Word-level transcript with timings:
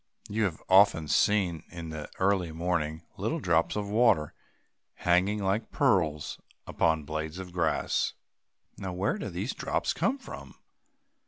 You 0.27 0.45
have 0.45 0.63
often 0.67 1.07
seen, 1.07 1.61
in 1.69 1.89
the 1.89 2.09
early 2.17 2.51
morning, 2.51 3.03
little 3.17 3.39
drops 3.39 3.75
of 3.75 3.87
water 3.87 4.33
hanging 4.95 5.43
like 5.43 5.69
pearls 5.69 6.39
upon 6.65 7.01
the 7.01 7.05
blades 7.05 7.37
of 7.37 7.53
grass. 7.53 8.13
Now, 8.79 8.93
where 8.93 9.19
do 9.19 9.29
these 9.29 9.53
drops 9.53 9.93
come 9.93 10.17
from? 10.17 10.55